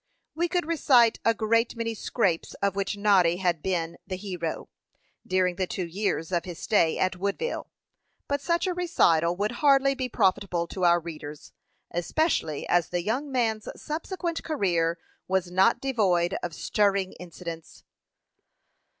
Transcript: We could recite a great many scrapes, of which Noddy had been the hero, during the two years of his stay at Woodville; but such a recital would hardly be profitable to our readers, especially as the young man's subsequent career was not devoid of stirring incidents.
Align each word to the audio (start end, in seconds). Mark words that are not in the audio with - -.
We 0.33 0.47
could 0.47 0.65
recite 0.65 1.19
a 1.23 1.35
great 1.35 1.75
many 1.75 1.93
scrapes, 1.93 2.55
of 2.55 2.75
which 2.75 2.97
Noddy 2.97 3.37
had 3.37 3.61
been 3.61 3.99
the 4.07 4.15
hero, 4.15 4.67
during 5.27 5.57
the 5.57 5.67
two 5.67 5.85
years 5.85 6.31
of 6.31 6.43
his 6.43 6.57
stay 6.57 6.97
at 6.97 7.17
Woodville; 7.17 7.69
but 8.27 8.41
such 8.41 8.65
a 8.65 8.73
recital 8.73 9.35
would 9.35 9.51
hardly 9.61 9.93
be 9.93 10.09
profitable 10.09 10.65
to 10.69 10.85
our 10.85 10.99
readers, 10.99 11.53
especially 11.91 12.67
as 12.67 12.89
the 12.89 13.03
young 13.03 13.31
man's 13.31 13.69
subsequent 13.75 14.43
career 14.43 14.97
was 15.27 15.51
not 15.51 15.79
devoid 15.79 16.35
of 16.41 16.55
stirring 16.55 17.13
incidents. 17.19 17.83